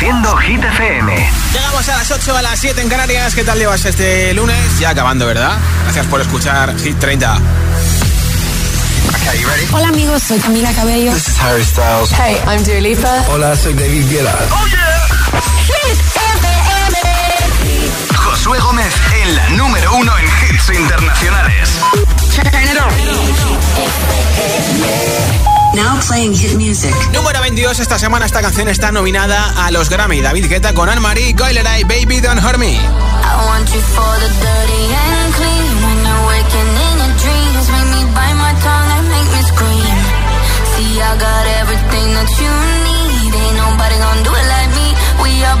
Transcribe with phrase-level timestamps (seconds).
[0.00, 1.14] Hit FM.
[1.52, 3.34] Llegamos a las 8 a las 7 en Canarias.
[3.34, 4.78] ¿Qué tal llevas este lunes?
[4.78, 5.58] Ya acabando, ¿verdad?
[5.84, 7.38] Gracias por escuchar Hit 30.
[9.72, 11.12] Hola amigos, soy Camila Cabello.
[11.12, 12.10] This is Harry Styles.
[12.12, 13.24] Hey, I'm Dua Lipa.
[13.28, 14.38] Hola, soy David Guetta.
[14.50, 15.10] Oh yeah.
[15.66, 16.48] Hit FM.
[18.16, 21.78] Josué Gómez en la número uno en hits internacionales.
[25.74, 26.92] Now playing hit music.
[27.12, 30.20] Número 22, esta semana esta canción está nominada a los Grammy.
[30.20, 32.74] David Guetta con Anne-Marie Coileray, Baby Don't Hurt Me.
[32.74, 35.70] I want you for the dirty and clean.
[35.86, 39.98] When you're waking in your dreams, make me bite my tongue and make me scream.
[40.74, 42.52] See, I got everything that you
[42.86, 43.30] need.
[43.30, 44.86] Ain't nobody gonna do it like me.
[45.22, 45.60] We are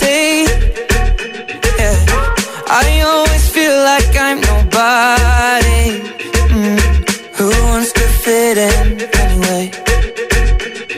[0.00, 0.44] say.
[1.80, 1.96] Yeah,
[2.82, 5.84] I always feel like I'm nobody.
[6.56, 6.80] Mm.
[7.38, 8.86] Who wants to fit in
[9.22, 9.64] anyway?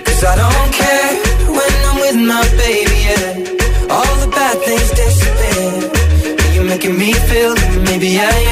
[0.06, 1.10] Cause I don't care
[1.56, 2.98] when I'm with my baby.
[3.08, 3.94] Yeah.
[3.96, 5.70] All the bad things disappear.
[6.54, 7.52] You're making me feel
[7.88, 8.36] maybe I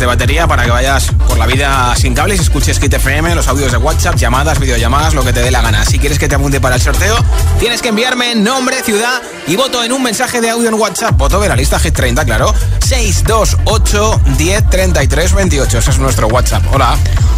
[0.00, 3.70] De batería para que vayas por la vida sin cables escuches Kit FM, los audios
[3.70, 5.84] de WhatsApp, llamadas, videollamadas, lo que te dé la gana.
[5.84, 7.16] Si quieres que te apunte para el sorteo,
[7.58, 11.16] tienes que enviarme nombre, ciudad y voto en un mensaje de audio en WhatsApp.
[11.16, 12.54] Voto de la lista Hit 30, claro.
[12.80, 15.78] 628 10 33 28.
[15.78, 16.62] Ese es nuestro WhatsApp.
[16.72, 16.96] Hola.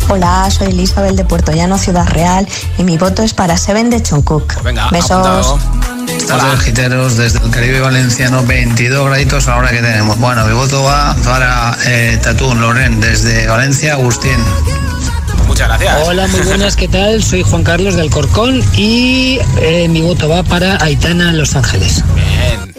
[0.09, 4.03] Hola, soy Elizabeth de Puerto Llano, Ciudad Real, y mi voto es para Seven de
[4.03, 4.53] Choncook.
[4.53, 5.59] Pues venga, Besos.
[6.31, 10.19] Hola, giteros desde el Caribe Valenciano, 22 graditos ahora que tenemos.
[10.19, 14.39] Bueno, mi voto va para eh, Tatún Loren desde Valencia, Agustín.
[15.53, 16.09] Muchas gracias.
[16.09, 17.23] Hola, muy buenas, ¿qué tal?
[17.23, 22.03] Soy Juan Carlos del Corcón y eh, mi voto va para Aitana en Los Ángeles.
[22.15, 22.73] Bien.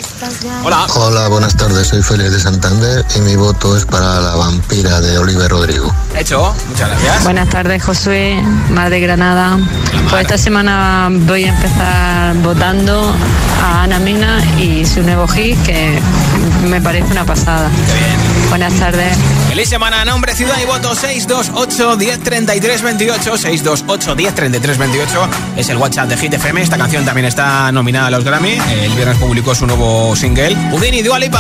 [0.64, 0.88] Hola.
[0.96, 1.90] Hola, buenas tardes.
[1.90, 5.94] Soy Félix de Santander y mi voto es para la vampira de Oliver Rodrigo.
[6.18, 7.24] Hecho, muchas gracias.
[7.24, 9.60] Buenas tardes, Josué, Mar de Granada.
[10.10, 13.14] Pues esta semana voy a empezar votando
[13.62, 16.02] a Ana Mina y su nuevo hit, que
[16.68, 17.70] me parece una pasada.
[18.50, 19.16] Buenas tardes.
[19.54, 26.34] Feliz semana, nombre, ciudad y voto 628 103328 628 103328 es el WhatsApp de Hit
[26.34, 26.64] FM.
[26.64, 28.54] Esta canción también está nominada a los Grammy.
[28.54, 31.40] Eh, el viernes publicó su nuevo single, Udini Dua Lipa.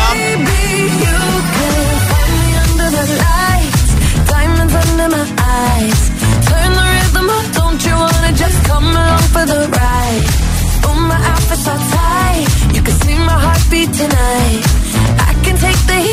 [15.64, 16.13] Take the heat.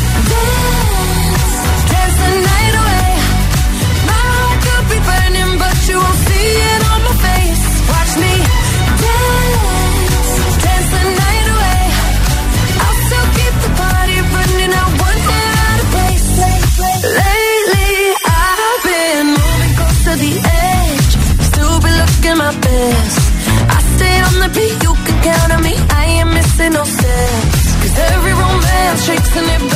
[29.05, 29.70] Chicks and it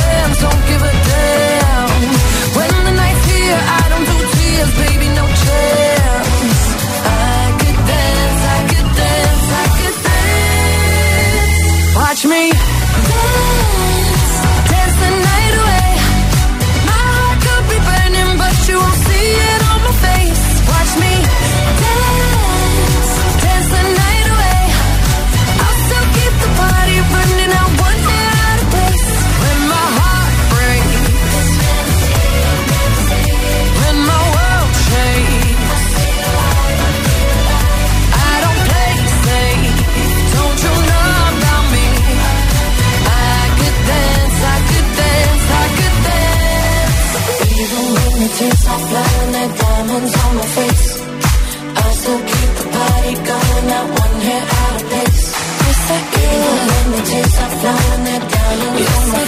[50.04, 51.02] on my face.
[51.76, 53.66] I still keep the party going,
[54.02, 54.16] one.
[54.28, 56.00] Yes, I
[56.68, 59.25] when the tears are flowing, that down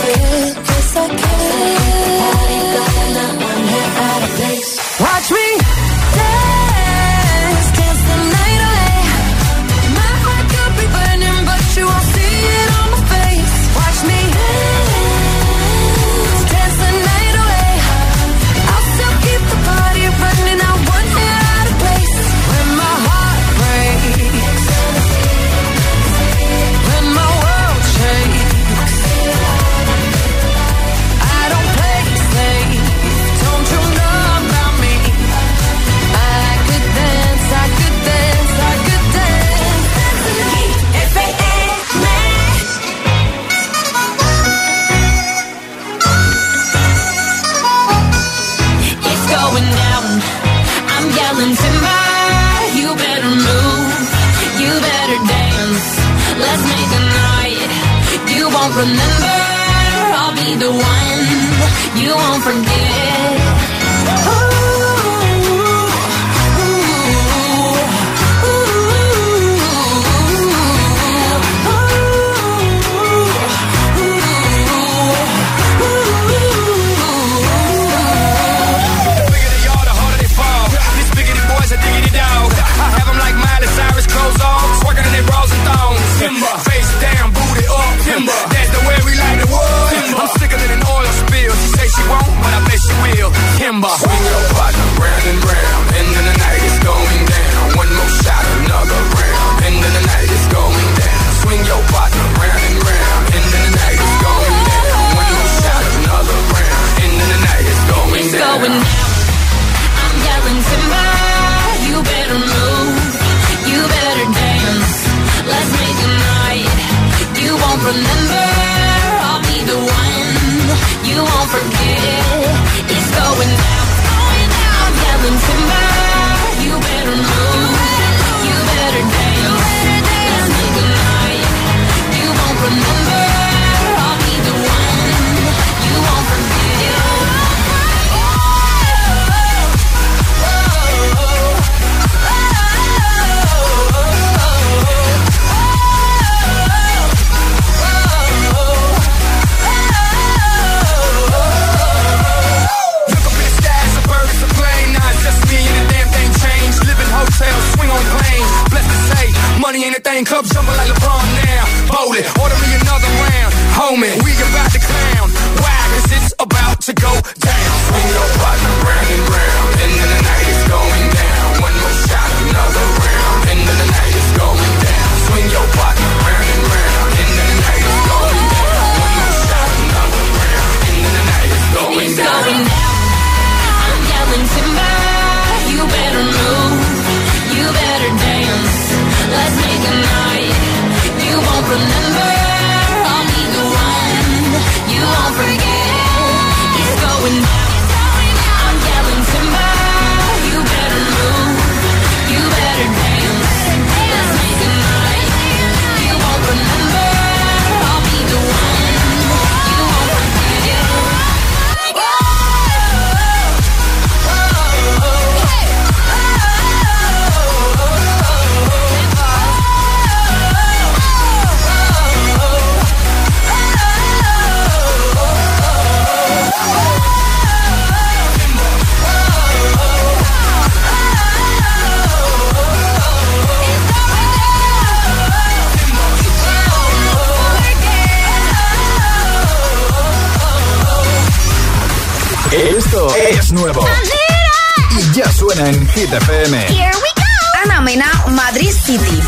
[245.95, 246.55] Hit FM.
[246.69, 247.31] Here we go.
[247.63, 249.19] Ana Mena, Madrid City.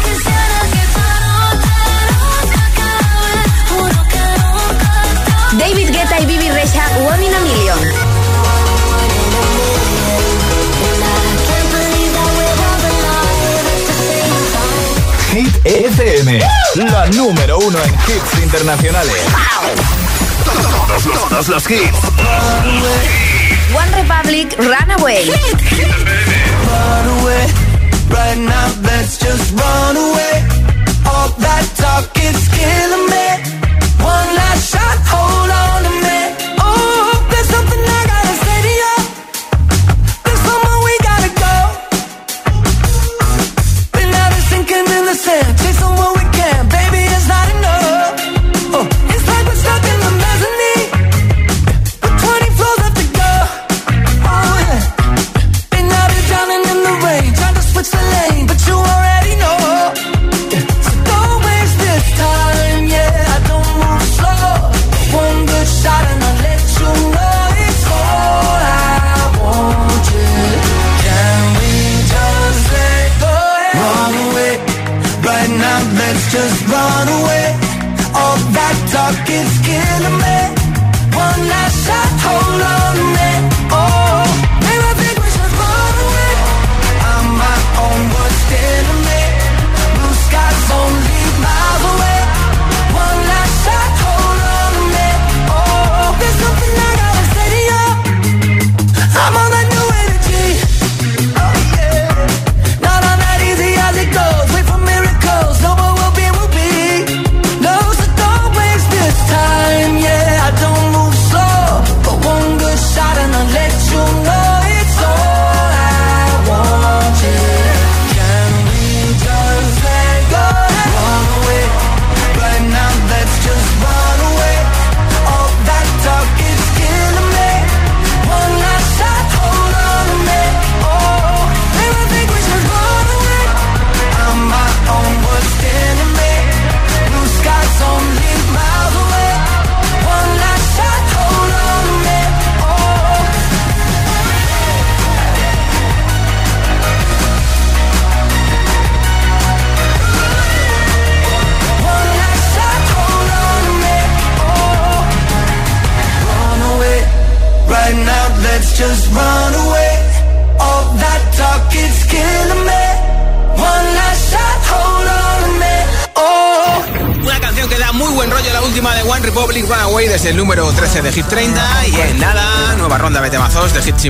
[5.59, 7.79] David Guetta y Bibi Recha, One in a Million.
[15.33, 16.41] Hit FM,
[16.91, 19.15] la número uno en hits internacionales.
[20.45, 21.99] Todos, los, todos los hits.
[23.73, 25.25] One Republic Runaway.
[25.25, 26.40] Hit, hit.
[26.81, 27.45] run away.
[28.17, 30.35] Right now, let's just run away.
[31.13, 33.10] All that talk is killing me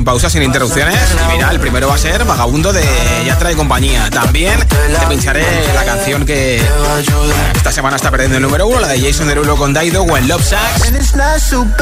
[0.00, 0.98] sin pausas, sin interrupciones.
[1.24, 2.82] Y mira, el primero va a ser Vagabundo de
[3.26, 4.08] Yatra y compañía.
[4.08, 6.58] También te pincharé la canción que
[7.54, 10.42] esta semana está perdiendo el número uno, la de Jason Derulo con Daido, When Love
[10.42, 10.88] Sucks.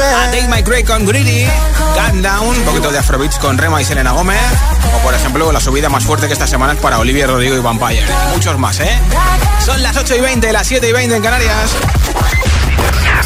[0.03, 1.47] A Take My Cray con Greedy,
[1.95, 4.41] Gun Down, un poquito de Afrobeats con Rema y Selena Gómez.
[4.97, 7.61] O por ejemplo, la subida más fuerte que esta semana es para Olivia Rodrigo y
[7.61, 8.05] Vampire.
[8.35, 8.99] Muchos más, ¿eh?
[9.65, 11.71] Son las 8 y 20, las 7 y 20 en Canarias.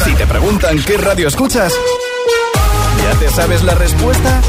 [0.03, 1.73] Si te preguntan qué radio escuchas,
[3.03, 4.41] ¿ya te sabes la respuesta?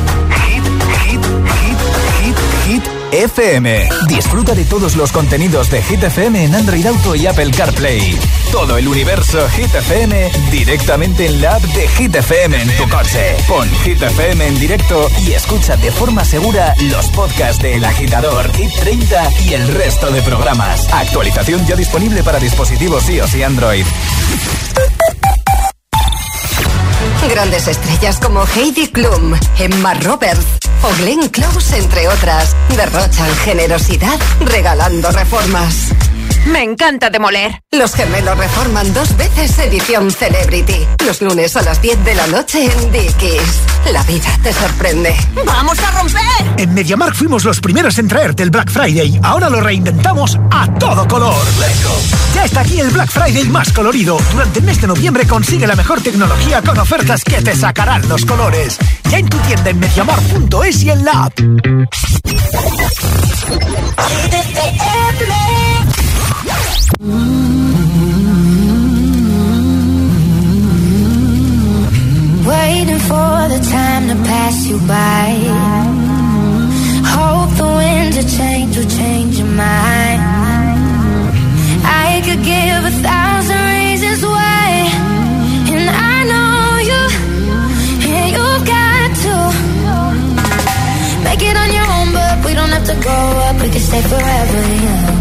[3.14, 3.88] FM.
[4.08, 8.18] Disfruta de todos los contenidos de Hit FM en Android Auto y Apple CarPlay.
[8.50, 13.36] Todo el universo Hit FM directamente en la app de Hit FM en tu coche.
[13.46, 18.52] Pon Hit FM en directo y escucha de forma segura los podcasts de El Agitador,
[18.54, 20.92] Hit 30 y el resto de programas.
[20.92, 23.86] Actualización ya disponible para dispositivos iOS y Android.
[27.28, 30.44] Grandes estrellas como Heidi Klum, Emma Roberts
[30.82, 35.90] o Glenn Close, entre otras, derrochan generosidad regalando reformas.
[36.46, 37.62] Me encanta demoler.
[37.72, 40.86] Los gemelos reforman dos veces edición Celebrity.
[41.06, 43.62] Los lunes a las 10 de la noche en Dickies.
[43.90, 45.14] La vida te sorprende.
[45.46, 46.20] ¡Vamos a romper!
[46.58, 49.18] En MediaMark fuimos los primeros en traerte el Black Friday.
[49.22, 51.42] Ahora lo reinventamos a todo color.
[52.34, 54.18] Ya está aquí el Black Friday más colorido.
[54.32, 58.24] Durante el mes de noviembre consigue la mejor tecnología con ofertas que te sacarán los
[58.24, 58.78] colores.
[59.10, 61.40] Ya en tu tienda en MediaMark.es y en la app.
[72.50, 75.26] Waiting for the time to pass you by.
[77.14, 80.20] Hope the winds of change will change your mind.
[82.06, 84.66] I could give a thousand reasons why,
[85.74, 86.58] and I know
[86.90, 87.02] you,
[88.14, 89.36] and you've got to
[91.22, 92.08] make it on your own.
[92.18, 95.13] But we don't have to grow up; we can stay forever young.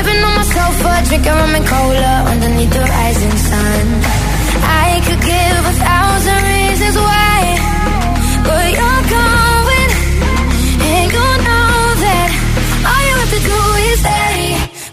[0.00, 3.84] Living on my sofa, drinking rum and cola underneath the rising sun.
[4.64, 7.38] I could give a thousand reasons why,
[8.48, 9.90] but you're going,
[10.88, 12.28] and you know that
[12.88, 14.40] all you have to do is stay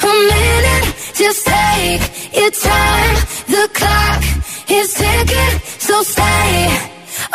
[0.09, 0.85] a minute.
[1.21, 2.03] Just take
[2.39, 3.15] your time.
[3.47, 4.21] The clock
[4.77, 5.53] is ticking,
[5.87, 6.51] so stay.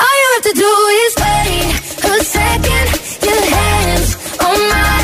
[0.02, 1.72] All you have to do is wait
[2.04, 2.86] a second.
[3.26, 4.08] Your hands
[4.44, 5.01] on mine.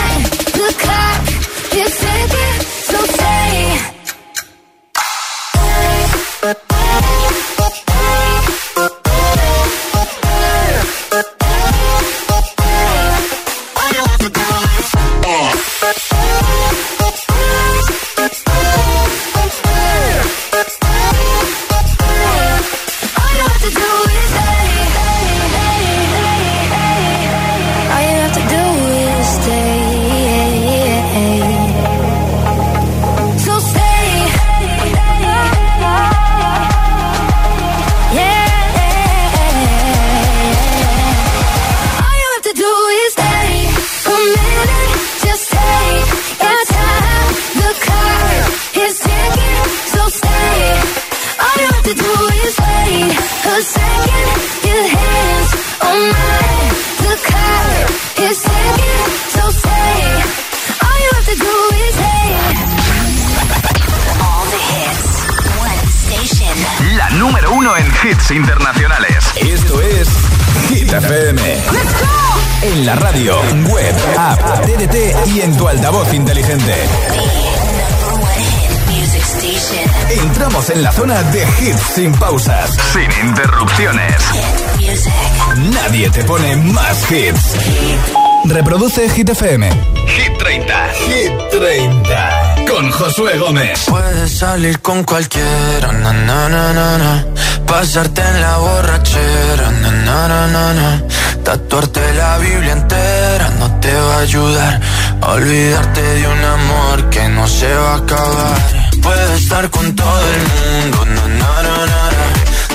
[89.15, 89.69] Hit FM.
[90.07, 90.89] Hit 30.
[91.07, 92.65] Hit 30.
[92.69, 93.85] Con Josué Gómez.
[93.89, 97.25] Puedes salir con cualquiera, na, na, na, na, na.
[97.67, 101.03] pasarte en la borrachera, na, na, na, na, na.
[101.45, 104.81] tatuarte la Biblia entera no te va a ayudar
[105.23, 108.59] a olvidarte de un amor que no se va a acabar.
[109.03, 112.27] Puedes estar con todo el mundo, na, na, na, na, na.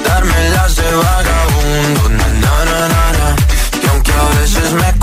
[0.10, 3.36] darme las de vagabundo, na, na, na, na, na.
[3.84, 5.03] y aunque a veces me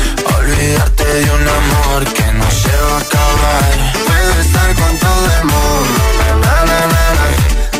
[0.41, 3.63] Olvidarte de un amor que no se va a acabar.
[4.07, 6.01] Puedo estar con todo el mundo,
[6.43, 7.27] na, na, na.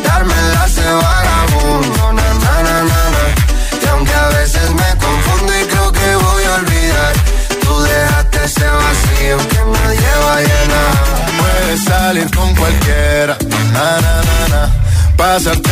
[0.06, 2.02] Darme la de vagabundo.
[3.82, 7.12] Y aunque a veces me confundo y creo que voy a olvidar,
[7.62, 10.94] tú dejaste ese vacío que nadie va a llenar.
[11.40, 13.36] Puedes salir con cualquiera.
[15.16, 15.71] Pasarte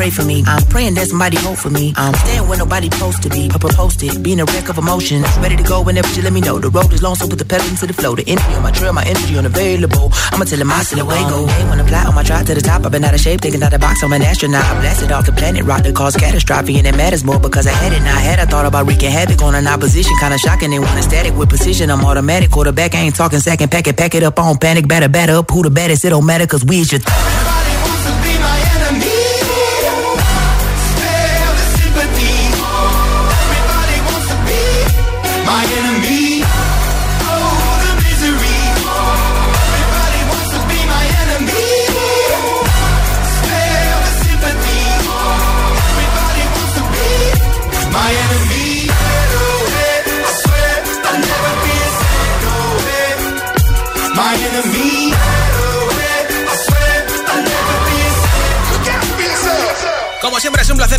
[0.00, 0.42] pray for me.
[0.46, 1.92] I'm praying that somebody hope for me.
[1.94, 3.50] I'm staying where nobody supposed to be.
[3.52, 5.26] Up posted, being a wreck of emotions.
[5.44, 6.58] Ready to go whenever you let me know.
[6.58, 8.14] The road is long, so put the pedal into the flow.
[8.16, 10.08] The energy on my trail, my energy unavailable.
[10.32, 11.44] I'ma tell him I still away go.
[11.46, 13.42] Hey, when I fly on my drive to the top, I've been out of shape,
[13.42, 14.02] taking out the box.
[14.02, 14.64] I'm an astronaut.
[14.64, 17.72] I blasted off the planet, rock that caused catastrophe, and it matters more because I
[17.72, 18.00] had it.
[18.00, 20.70] Now I had I thought about wreaking havoc on an opposition, kinda shocking.
[20.70, 21.90] They want a static with precision.
[21.90, 22.94] I'm automatic, quarterback.
[22.94, 25.50] I ain't talking second, pack it, pack it up on panic, batter, batter up.
[25.50, 26.06] Who the baddest?
[26.06, 27.02] It don't matter, cause we is your.
[27.04, 27.59] Everybody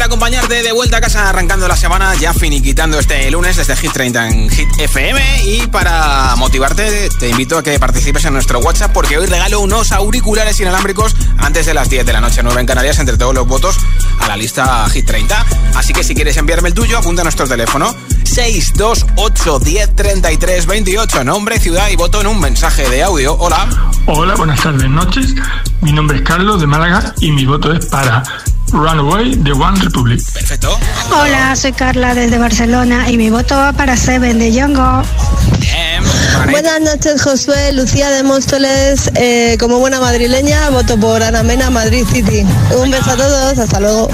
[0.02, 3.92] placer acompañarte de vuelta a casa arrancando la semana, ya finiquitando este lunes desde Hit
[3.92, 8.92] 30 en Hit FM y para motivarte te invito a que participes en nuestro WhatsApp
[8.94, 12.66] porque hoy regalo unos auriculares inalámbricos antes de las 10 de la noche, 9 en
[12.68, 13.78] Canarias, entre todos los votos
[14.20, 15.46] a la lista Hit 30.
[15.76, 21.24] Así que si quieres enviarme el tuyo, apunta a nuestro teléfono 628 10 33 28,
[21.24, 23.36] nombre, ciudad y voto en un mensaje de audio.
[23.36, 23.68] Hola.
[24.08, 25.36] Hola, buenas tardes, noches.
[25.82, 28.24] Mi nombre es Carlos de Málaga y mi voto es para
[28.72, 30.22] Runaway de One Republic.
[30.34, 30.78] Perfecto.
[31.12, 35.04] Hola, soy Carla desde Barcelona y mi voto va para Seven de Django.
[35.60, 35.91] Bien.
[36.50, 37.72] Buenas noches, Josué.
[37.74, 39.12] Lucía de Móstoles.
[39.16, 42.46] Eh, como buena madrileña, voto por Ana Mena, Madrid City.
[42.78, 43.58] Un beso a todos.
[43.58, 44.10] Hasta luego.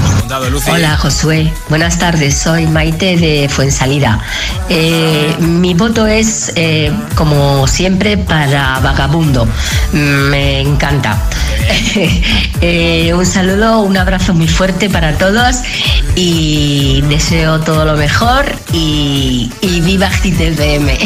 [0.69, 4.19] Hola Josué, buenas tardes, soy Maite de Fuensalida.
[4.67, 9.47] Eh, mi voto es, eh, como siempre, para Vagabundo.
[9.93, 11.17] Me encanta.
[12.60, 15.57] Eh, un saludo, un abrazo muy fuerte para todos
[16.15, 20.97] y deseo todo lo mejor y, y viva GTFM.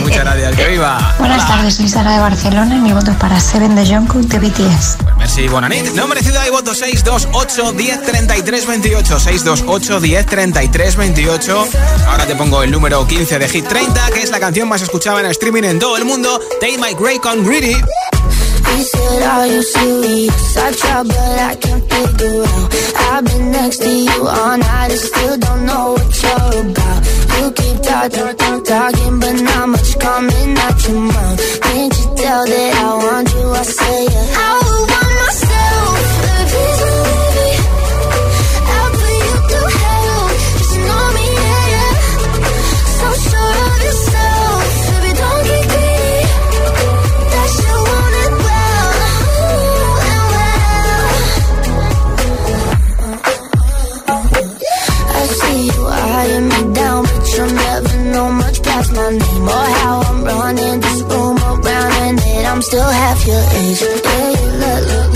[0.00, 1.14] Muchas gracias, que viva.
[1.18, 4.38] Buenas tardes, soy Sara de Barcelona y mi voto es para Seven de Jungkook de
[4.38, 4.98] BTS.
[5.18, 5.92] Merci, Bonanit.
[5.94, 9.20] No merecido hay voto 628 10 33 28.
[9.20, 11.68] 628 10 33 28.
[12.08, 15.20] Ahora te pongo el número 15 de Hit 30, que es la canción más escuchada
[15.20, 16.40] en streaming en todo el mundo.
[16.60, 17.76] Take My Grey con Greedy.
[18.70, 20.56] He said, Are you serious?
[20.56, 22.68] I try, but I can't figure out.
[23.12, 27.00] I've been next to you all night and still don't know what you're about.
[27.36, 31.60] You keep talking, talking, talking, but not much coming out your mouth.
[31.62, 33.50] Can't you tell that I want you?
[33.50, 34.26] I say, yeah.
[34.36, 34.52] I
[34.92, 36.19] want myself,
[58.92, 60.80] my name or how I'm running.
[60.80, 63.80] This room around, and that I'm still half your age.
[63.82, 65.09] Yeah, you look, look,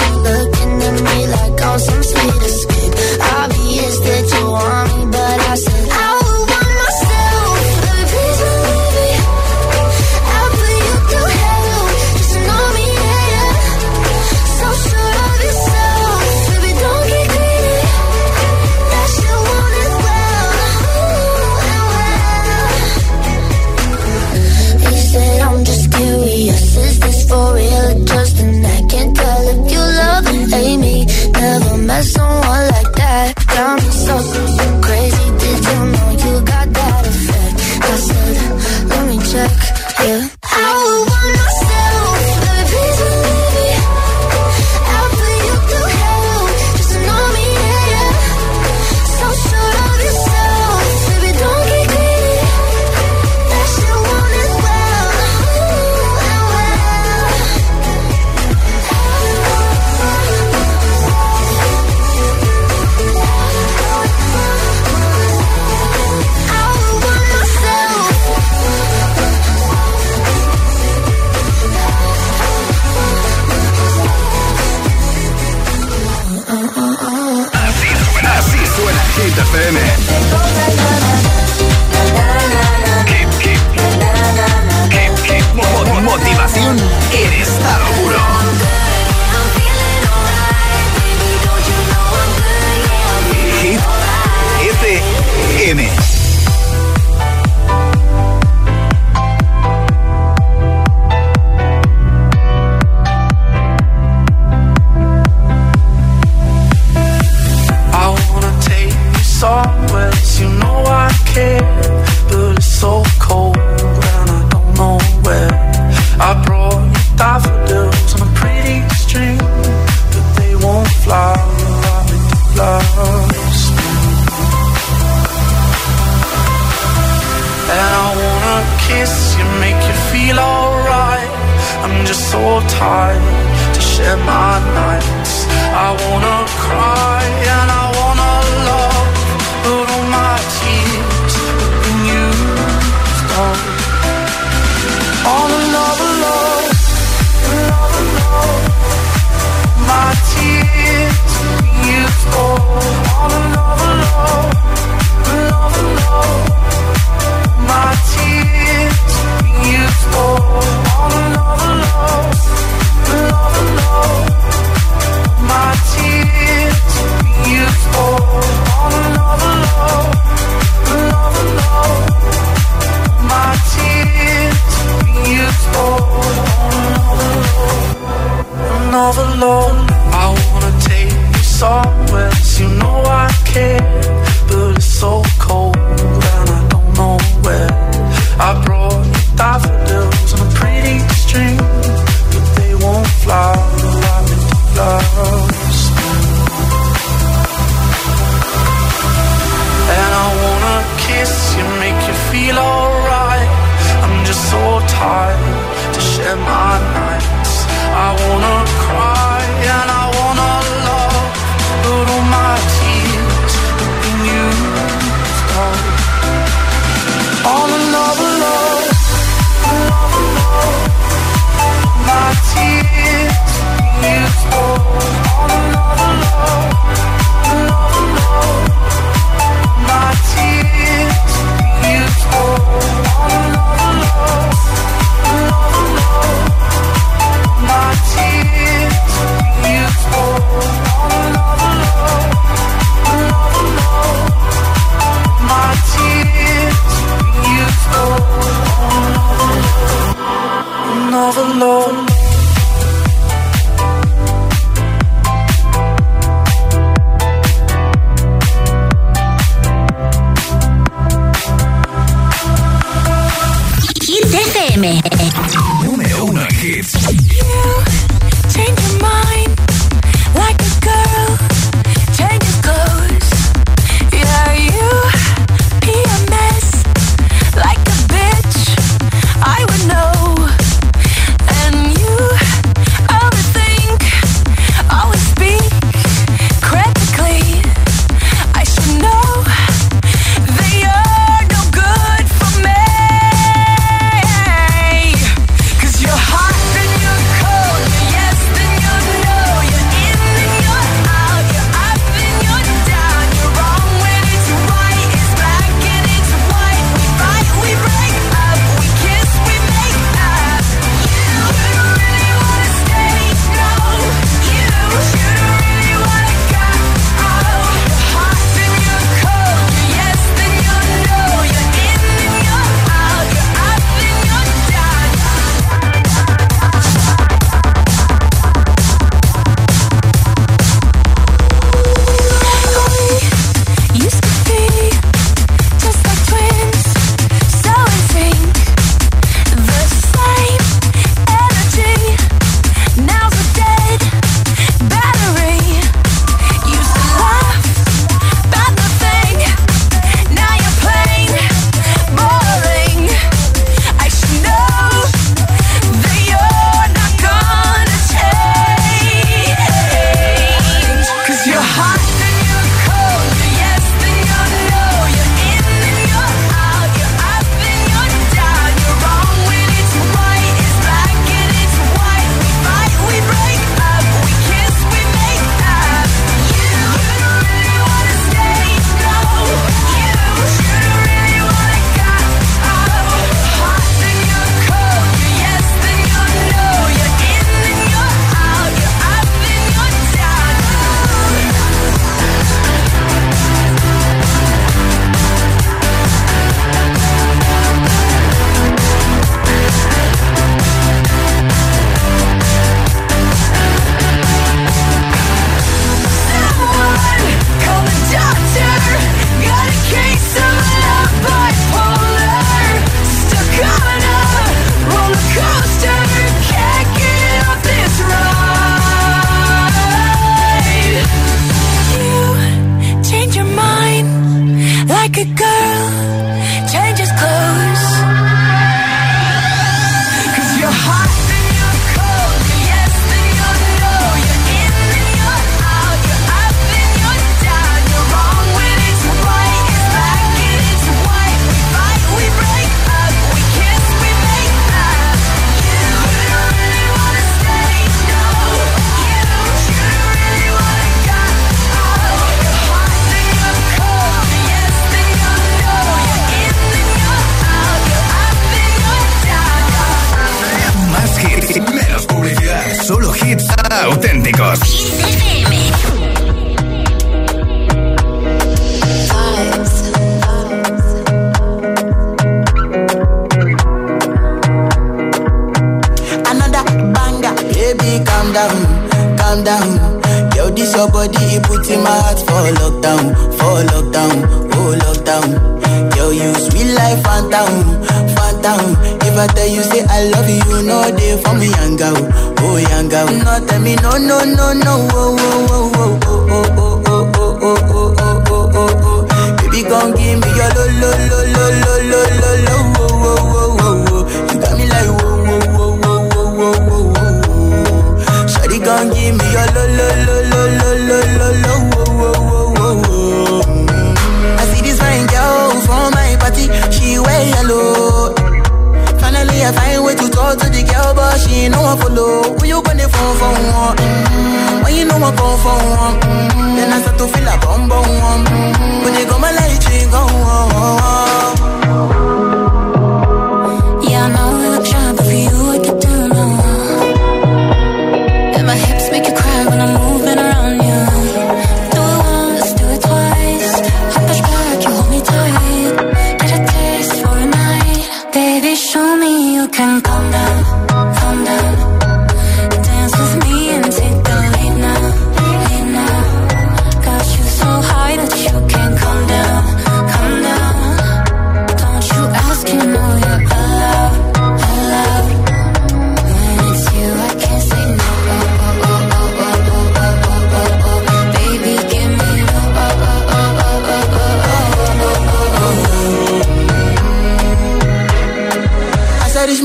[494.52, 495.23] don't know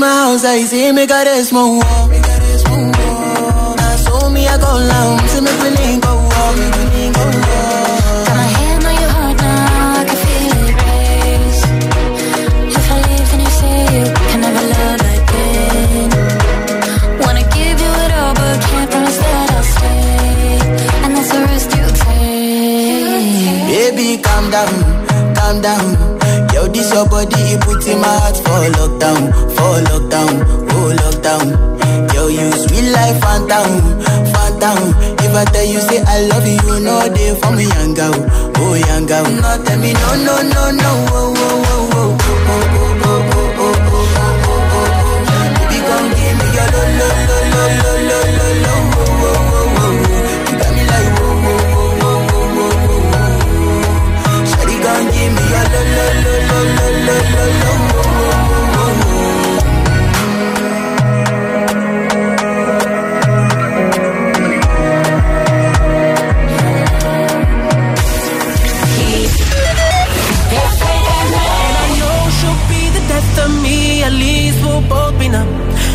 [0.00, 2.08] my house, I see me got a small wall.
[2.08, 2.16] My
[8.56, 11.62] hand on your heart now, I can feel it race.
[12.76, 15.24] If I live, then you say you can never love like.
[17.22, 20.58] Wanna give you it all, but can't promise that I'll stay.
[21.04, 23.68] And that's the risk you take.
[23.68, 24.72] Baby, calm down,
[25.34, 25.99] calm down
[26.90, 30.42] It's your body, it puts in my heart for lockdown, for lockdown,
[30.74, 32.12] oh lockdown.
[32.12, 34.02] Yo, you sweet life, phantom,
[34.34, 34.90] phantom.
[35.22, 36.98] If I tell you, say I love you, you know
[37.38, 38.10] for me, young girl,
[38.58, 39.22] oh young girl.
[39.22, 43.09] No, tell me no, no, no, no, oh, oh, oh, oh, oh, oh, oh.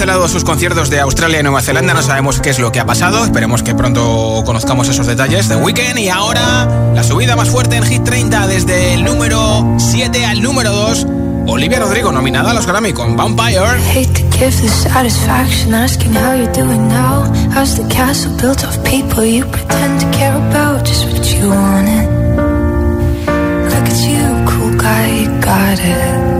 [0.00, 1.92] Cancelado sus conciertos de Australia y Nueva Zelanda.
[1.92, 3.22] No sabemos qué es lo que ha pasado.
[3.22, 5.98] Esperemos que pronto conozcamos esos detalles de Weekend.
[5.98, 10.72] Y ahora, la subida más fuerte en Hit 30 desde el número 7 al número
[10.72, 11.06] 2.
[11.48, 13.78] Olivia Rodrigo, nominada a los Grammy con Vampire.
[19.22, 20.00] You pretend
[25.76, 26.39] to.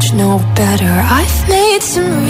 [0.00, 0.86] age know better.
[0.86, 2.29] I've made some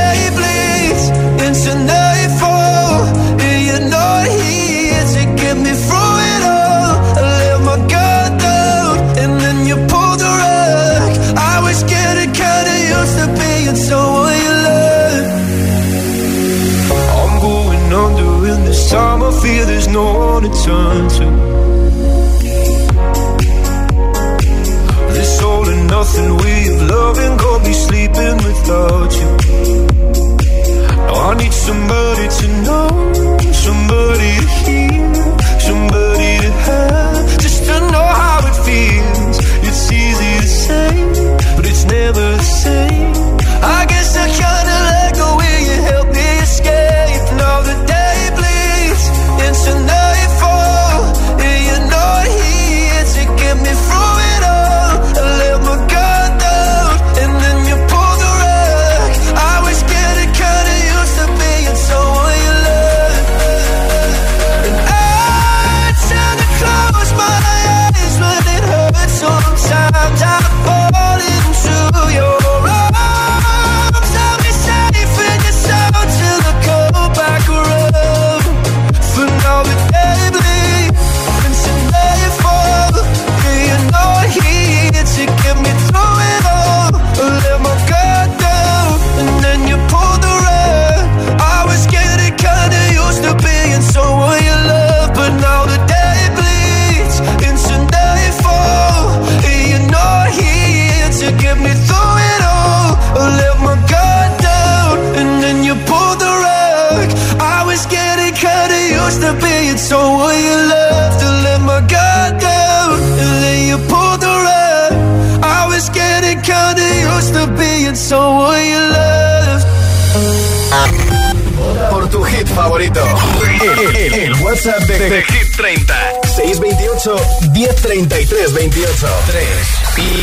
[19.41, 21.27] feel there's no one to turn to.
[25.15, 29.29] This all and nothing way of loving got be sleeping without you.
[31.07, 32.87] Now I need somebody to know,
[33.65, 35.13] somebody to hear,
[35.67, 39.37] somebody to have, just to know how it feels.
[39.67, 40.91] It's easy to say,
[41.55, 43.13] but it's never the same.
[43.77, 44.70] I guess I kinda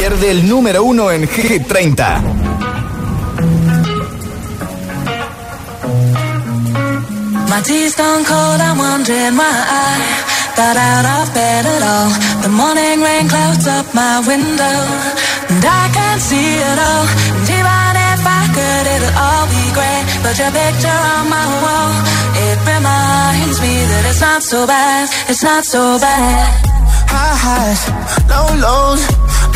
[0.09, 2.23] Pierde el número uno en Hit 30.
[7.47, 10.01] My tea's gone cold, I'm wondering why I
[10.57, 12.09] got out of bed at all.
[12.41, 14.79] The morning rain clouds up my window,
[15.51, 17.05] and I can't see it all.
[17.37, 20.05] And even if I could, it'll all be great.
[20.25, 21.93] But your picture on my wall,
[22.49, 26.65] it reminds me that it's not so bad, it's not so bad.
[27.13, 27.83] High highs,
[28.33, 29.18] low lows,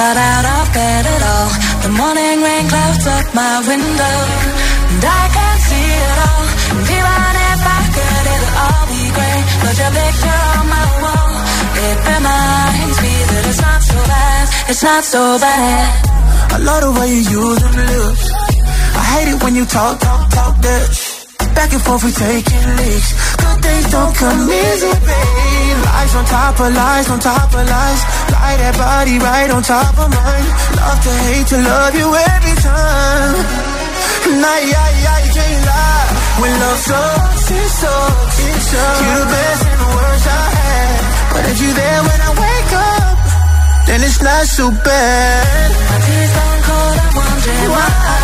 [0.00, 1.50] got out of bed at all.
[1.84, 4.16] The morning rain clouds up my window,
[4.92, 6.44] and I can't see it all.
[6.72, 9.44] And even if I could, it'll all be great.
[9.62, 11.32] But your picture on my wall,
[11.86, 15.88] it reminds me that it's not so bad, it's not so bad.
[16.54, 18.24] I love the way you use them lips.
[19.00, 21.10] I hate it when you talk, talk, talk that
[21.54, 23.39] Back and forth, we taking leaks.
[23.50, 25.78] Good things don't come easy, babe.
[25.90, 28.00] Lies on top of lies, on top of lies.
[28.30, 30.46] Lie that body right on top of mine.
[30.78, 33.34] Love to hate to love you every time.
[34.38, 36.06] Nah, yeah, yeah, you can't lie.
[36.40, 38.38] When love sucks, it sucks.
[38.38, 39.00] It sucks.
[39.02, 40.98] You're the best and the worst I had.
[41.34, 43.18] But if you there when I wake up,
[43.90, 45.66] then it's not so bad.
[45.90, 48.18] My tea's gone cold, I'm wondering why I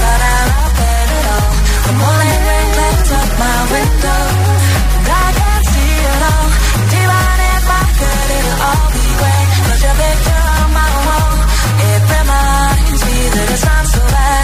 [0.00, 1.52] got out of bed at all.
[1.86, 4.20] The morning rain clouds up my window,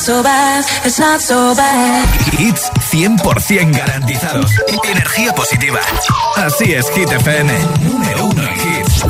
[0.00, 2.08] so bad, it's not so bad.
[2.38, 4.50] Hits 100% garantizados.
[4.84, 5.80] Energía positiva.
[6.36, 7.52] Así es, Hit FM.
[7.84, 9.04] Número uno en hits.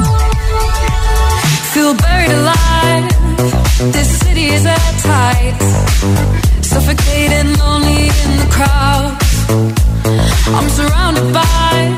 [1.72, 3.08] Feel buried alive.
[3.92, 5.54] This city is at tight.
[6.62, 9.16] Suffocating, lonely in the crowd.
[10.56, 11.96] I'm surrounded by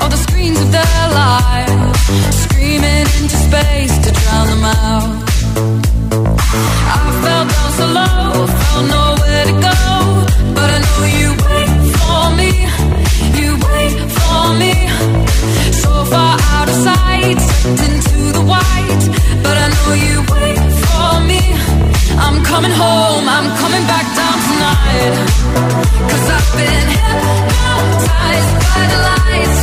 [0.00, 2.00] all the screens of their lives,
[2.44, 5.28] screaming into space to drown them out.
[6.90, 7.07] I
[7.78, 9.76] so low, found nowhere to go,
[10.52, 11.67] but I know you
[16.84, 17.40] sight,
[17.86, 19.04] into the white,
[19.42, 21.42] but I know you wait for me.
[22.24, 25.14] I'm coming home, I'm coming back down tonight.
[26.10, 29.62] Cause I've been hypnotized by the lights.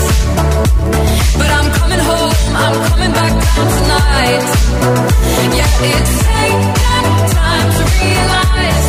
[1.40, 4.46] But I'm coming home, I'm coming back down tonight.
[5.56, 8.88] Yeah, it's taken time to realize.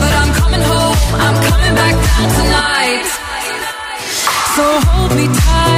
[0.00, 3.04] But I'm coming home, I'm coming back down tonight.
[4.56, 5.77] So hold me tight.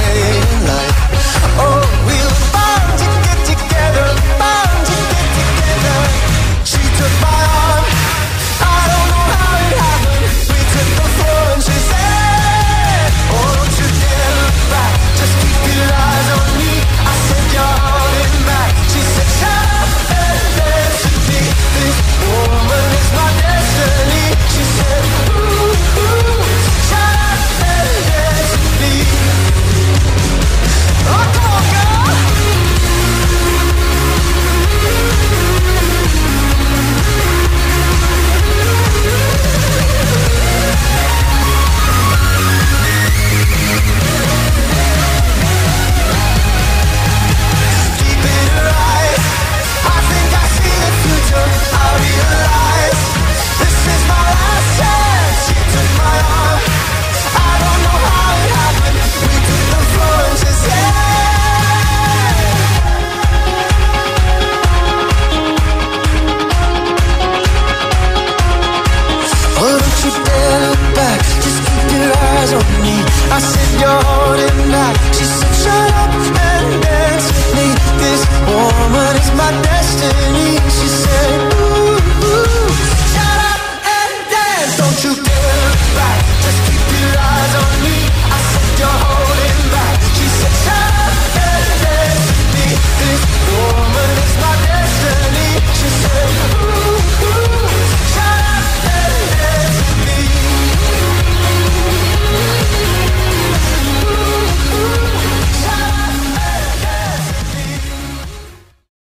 [0.00, 0.39] say.